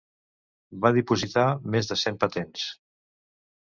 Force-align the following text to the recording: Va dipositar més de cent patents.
Va 0.85 0.91
dipositar 0.95 1.45
més 1.75 1.91
de 1.93 1.99
cent 2.07 2.21
patents. 2.25 2.65